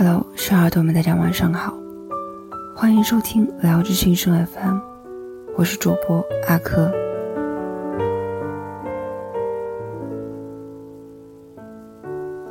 [0.00, 1.74] Hello，小耳朵们，大家晚上好，
[2.72, 4.78] 欢迎收听聊之心声 FM，
[5.56, 6.88] 我是主播阿珂。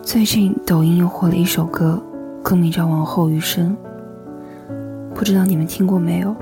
[0.02, 1.98] 最近抖音又火了一首歌，
[2.44, 3.74] 歌名叫《往后余生》，
[5.16, 6.36] 不知道你们听过没有？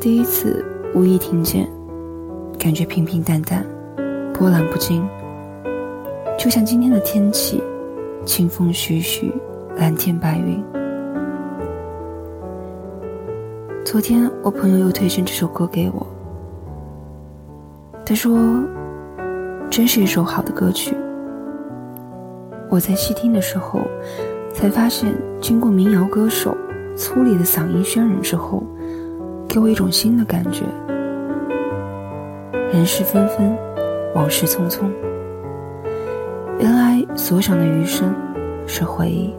[0.00, 1.68] 第一次无意听见，
[2.58, 3.64] 感觉平平淡淡，
[4.32, 5.08] 波澜不惊，
[6.36, 7.62] 就像今天的天气。
[8.24, 9.30] 清风徐徐，
[9.76, 10.64] 蓝天白云。
[13.84, 16.06] 昨天我朋友又推荐这首歌给我，
[18.04, 18.38] 他说
[19.70, 20.96] ：“真是一首好的歌曲。”
[22.70, 23.80] 我在细听的时候，
[24.52, 26.56] 才发现，经过民谣歌手
[26.96, 28.62] 粗粝的嗓音渲染之后，
[29.46, 30.64] 给我一种新的感觉。
[32.72, 33.56] 人事纷纷，
[34.14, 34.86] 往事匆匆。
[36.58, 36.83] 原来
[37.16, 38.14] 所想的余生
[38.66, 39.34] 是回忆，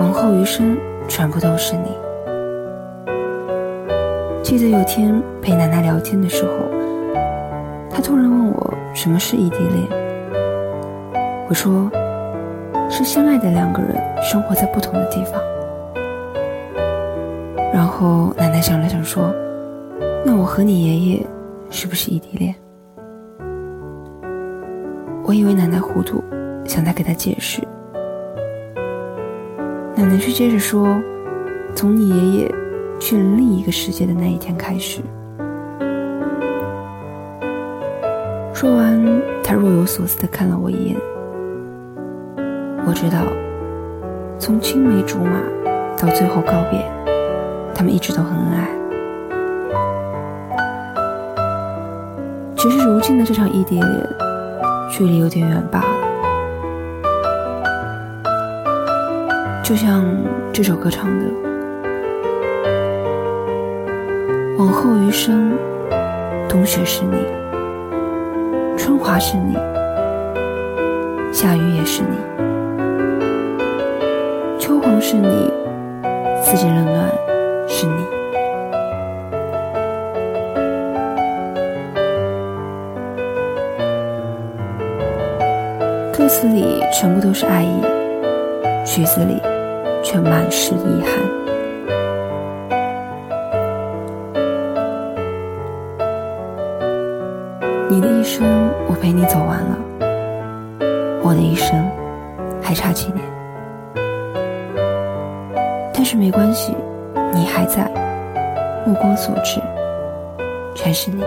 [0.00, 1.96] 往后余生全部都是你。
[4.42, 6.50] 记得有天陪奶奶聊天的时候，
[7.90, 9.86] 她突然问我什么是异地恋。
[11.48, 11.90] 我说，
[12.90, 15.40] 是相爱的两个人生活在不同的地方。
[17.84, 19.30] 然后奶奶想了想说
[20.24, 21.26] ：“那我和你爷爷
[21.68, 22.54] 是不是异地恋？”
[25.22, 26.24] 我以为奶奶糊涂，
[26.64, 27.60] 想再给她解释。
[29.94, 30.98] 奶奶却接着说
[31.76, 32.54] ：“从你爷爷
[32.98, 35.02] 去了另一个世界的那一天开始。”
[38.54, 40.96] 说完，她若有所思的看了我一眼。
[42.86, 43.26] 我知道，
[44.38, 45.38] 从青梅竹马
[45.98, 46.82] 到最后告别。
[47.74, 48.68] 他们一直都很恩爱，
[52.56, 54.08] 只是如今的这场异地恋，
[54.90, 55.86] 距离有点远罢了。
[59.62, 60.04] 就像
[60.52, 61.24] 这首歌唱的
[64.56, 65.52] ：“往后余生，
[66.48, 67.16] 冬雪是你，
[68.78, 69.56] 春华是你，
[71.32, 72.16] 夏雨也是你，
[74.60, 75.50] 秋黄是你，
[76.42, 77.10] 四季冷暖。”
[86.12, 87.82] 歌词里全部都是爱意，
[88.84, 89.40] 曲子里
[90.02, 91.12] 却满是遗憾。
[97.90, 99.78] 你的一生我陪你走完了，
[101.22, 101.86] 我的一生
[102.62, 103.20] 还差几年，
[105.92, 106.74] 但是没关系。
[107.34, 107.90] 你还在，
[108.86, 109.60] 目光所至，
[110.74, 111.24] 全是你。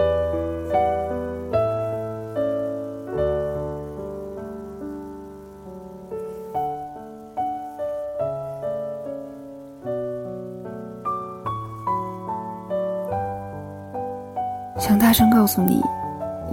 [14.78, 15.82] 想大声告诉你，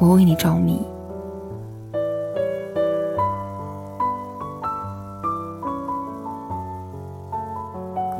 [0.00, 0.84] 我为你着迷。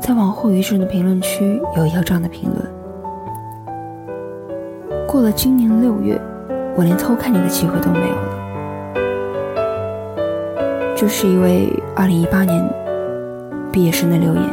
[0.05, 2.63] 在往后余生的评论区有一条这样的评论：
[5.07, 6.21] 过了今年六月，
[6.75, 8.29] 我连偷看你的机会都没有了。
[10.95, 12.63] 这是一位二零一八年
[13.71, 14.43] 毕业生的留言，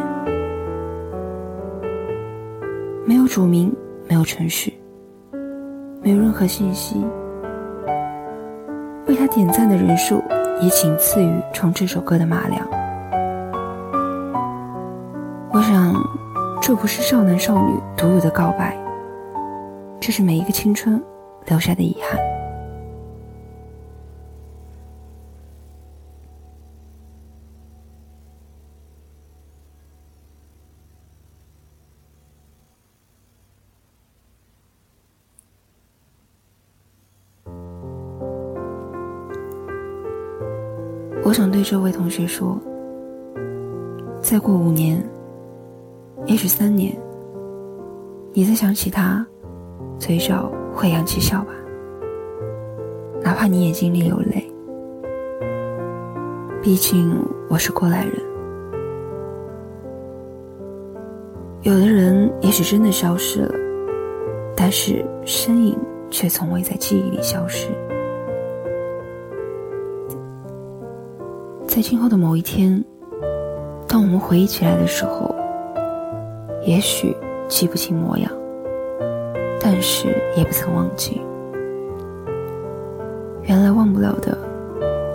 [3.05, 3.71] 没有署名，
[4.09, 4.73] 没有程序，
[6.03, 7.05] 没有任何信息。
[9.07, 10.25] 为他点赞的人数
[10.63, 12.82] 也仅次于唱这首歌的马良。
[16.65, 18.79] 这不是少男少女独有的告白，
[20.01, 21.03] 这是每一个青春
[21.47, 22.17] 留下的遗憾。
[41.25, 42.57] 我想对这位同学说，
[44.23, 45.12] 再过五年。
[46.25, 46.97] 也许三年，
[48.33, 49.27] 你再想起他，
[49.99, 51.53] 嘴角会扬起笑吧。
[53.21, 54.51] 哪怕你眼睛里有泪，
[56.63, 57.15] 毕竟
[57.51, 58.15] 我是过来人。
[61.63, 63.55] 有的人也许真的消失了，
[64.57, 65.77] 但是身影
[66.09, 67.69] 却从未在记忆里消失。
[71.67, 72.83] 在今后的某一天，
[73.89, 75.32] 当我们回忆起来的时候。
[76.65, 77.17] 也许
[77.49, 78.31] 记不清模样，
[79.61, 81.21] 但是也不曾忘记。
[83.43, 84.39] 原来忘不了的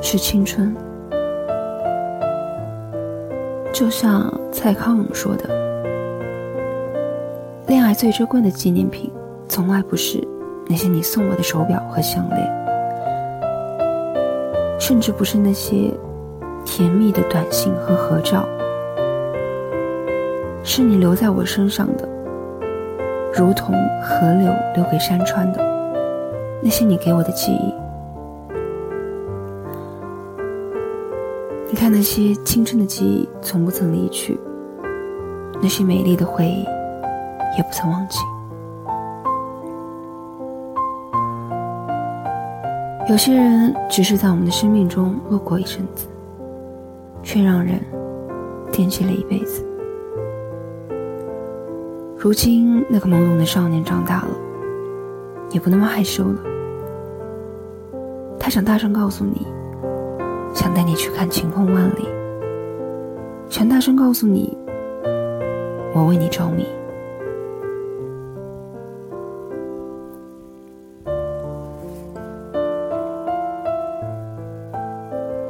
[0.02, 0.76] 是青春。
[3.74, 5.48] 就像蔡康永说的
[7.68, 9.10] ：“恋爱最珍贵的纪念品，
[9.48, 10.22] 从来不是
[10.68, 12.40] 那些你送我的手表和项链，
[14.80, 15.92] 甚至不是那些
[16.66, 18.46] 甜蜜的短信和合照，
[20.78, 22.08] 是你留在我身上的，
[23.34, 25.60] 如同河流留给山川的
[26.62, 27.74] 那些你给我的记忆。”
[31.68, 34.36] 你看那些青春的记忆，从不曾离去；
[35.60, 36.64] 那些美丽的回忆，
[37.58, 38.20] 也不曾忘记。
[43.10, 46.06] 有些人只是在我们的生命中路过一阵子，
[47.24, 47.80] 却让人
[48.72, 49.64] 惦记了一辈子。
[52.20, 54.30] 如今，那个懵懂的少年长大了，
[55.52, 56.40] 也不那么害羞了。
[58.40, 59.46] 他想大声告诉你。
[60.54, 62.08] 想带你去看晴空万里，
[63.48, 64.58] 想大声告诉你，
[65.94, 66.66] 我为你着迷。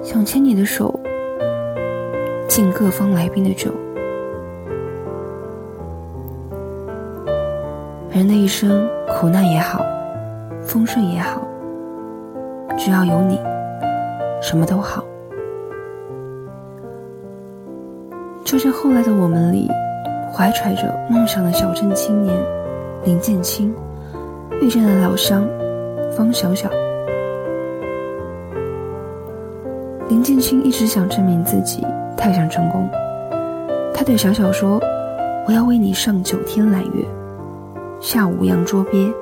[0.01, 0.99] 想牵你的手，
[2.49, 3.71] 敬各方来宾的酒。
[8.17, 9.85] 人的一生，苦难也好，
[10.63, 11.39] 丰盛也好，
[12.75, 13.39] 只要有你。
[14.41, 15.03] 什么都好，
[18.43, 19.69] 就像后来的我们里，
[20.33, 22.35] 怀揣着梦想的小镇青年
[23.03, 23.71] 林建清，
[24.61, 25.47] 遇见了老乡
[26.11, 26.67] 方小小。
[30.09, 31.85] 林建清一直想证明自己，
[32.17, 32.89] 太想成功。
[33.93, 34.81] 他对小小说
[35.45, 37.05] ：“我要为你上九天揽月，
[37.99, 39.13] 下五洋捉鳖。”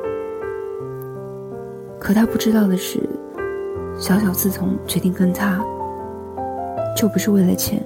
[2.00, 3.00] 可他不知道的是。
[3.98, 5.64] 小小自从决定跟他，
[6.98, 7.82] 就不是为了钱，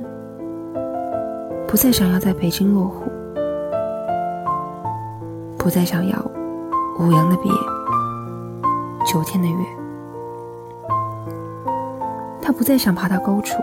[1.67, 3.03] 不再想要在北京落户，
[5.55, 6.31] 不再想要
[6.99, 7.51] 五洋的鳖，
[9.05, 9.55] 九天的月。
[12.41, 13.61] 他不再想爬到高处，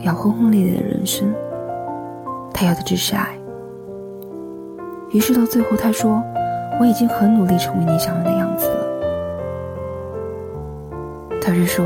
[0.00, 1.32] 要轰轰烈烈的人生，
[2.52, 3.38] 他要的只是爱。
[5.12, 6.20] 于是到最后，他说
[6.78, 8.86] ：“我已经很努力成为你想要的样子了。”
[11.42, 11.84] 他是说，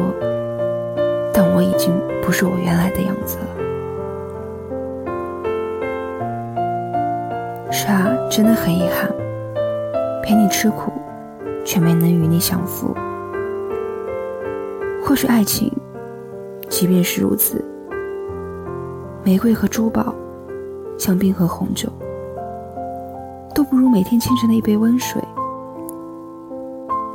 [1.33, 1.93] 但我已经
[2.23, 3.45] 不是我原来的样子了。
[7.71, 9.09] 是啊，真的很遗憾，
[10.23, 10.91] 陪你吃苦，
[11.65, 12.95] 却没能与你享福。
[15.05, 15.71] 或许爱情，
[16.69, 17.65] 即便是如此，
[19.23, 20.15] 玫瑰和珠宝，
[20.99, 21.89] 香槟和红酒，
[23.55, 25.23] 都不如每天清晨的一杯温水。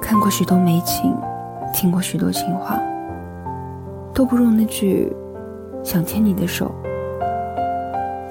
[0.01, 1.15] 看过许多美景。
[1.73, 2.79] 听过许多情话，
[4.13, 5.13] 都不如那句
[5.83, 6.71] “想牵你的手，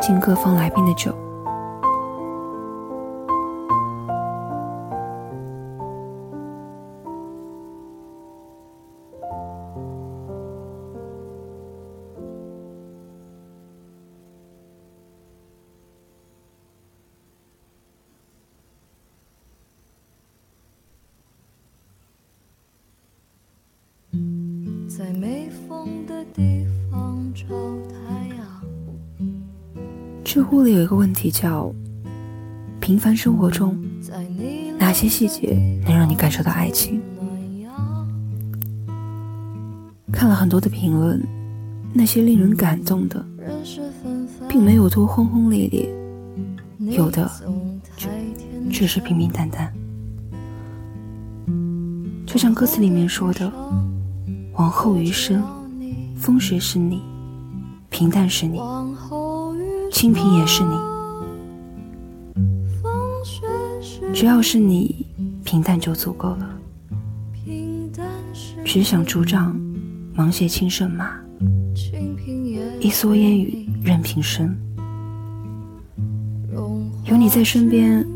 [0.01, 1.15] 敬各方来宾的酒”。
[24.97, 27.47] 在没风的地方找
[27.89, 28.47] 太阳。
[30.23, 31.75] 知乎里有一个问题叫：
[32.81, 33.77] 平凡生活中
[34.79, 37.03] 哪些细节能让你感受到爱情？
[40.13, 41.21] 看了很多的评论，
[41.93, 43.27] 那些令人感动的，
[44.49, 45.93] 并没有多轰轰烈烈，
[46.97, 47.29] 有的
[48.71, 49.75] 只是平平淡淡。
[52.25, 53.53] 就像歌词里面说的。
[54.57, 55.43] 往后余生，
[56.17, 57.03] 风雪是你，
[57.91, 58.61] 平淡是你，
[59.91, 60.71] 清贫也是你。
[64.15, 65.07] 只要是你，
[65.45, 66.49] 平淡就足够了。
[68.65, 69.59] 只想竹杖，
[70.15, 71.11] 芒鞋轻胜马，
[72.79, 74.57] 一蓑烟雨任平生。
[77.07, 78.07] 有你在身边，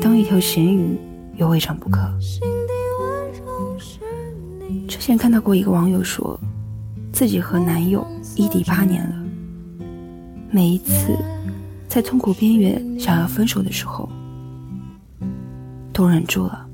[0.00, 0.98] 当一条咸鱼
[1.36, 2.00] 又未尝不可。
[5.02, 6.38] 之前看到过一个网友说，
[7.12, 8.06] 自己和男友
[8.36, 9.16] 异地八年了，
[10.48, 11.18] 每一次
[11.88, 14.08] 在痛苦边缘想要分手的时候，
[15.92, 16.68] 都忍住了。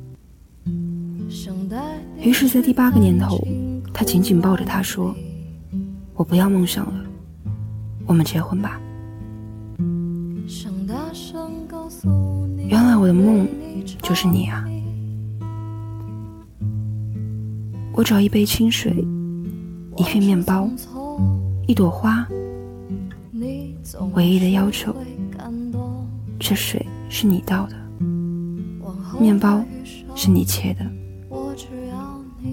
[2.20, 3.42] 于是，在第八个年头，
[3.94, 5.16] 他紧紧抱着他说
[6.12, 7.04] ：“我不要梦想了，
[8.04, 8.78] 我们结婚吧。”
[12.68, 13.48] 原来我的梦
[14.02, 14.67] 就是你啊！
[17.98, 19.04] 我找一杯清水，
[19.96, 20.70] 一片面包，
[21.66, 22.24] 一朵花，
[24.14, 24.94] 唯一的要求，
[26.38, 27.74] 这水是你倒的，
[29.18, 29.60] 面包
[30.14, 30.86] 是你切的，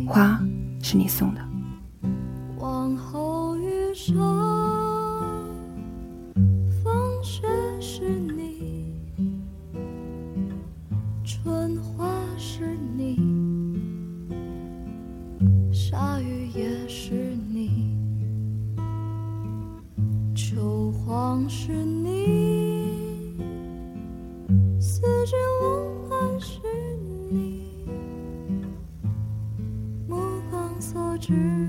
[0.08, 0.44] 花
[0.82, 1.42] 是你送的。
[2.58, 4.35] 往后余生。
[21.06, 23.38] 光是你，
[24.80, 26.60] 四季轮换是
[27.32, 27.86] 你，
[30.08, 30.18] 目
[30.50, 31.65] 光所至。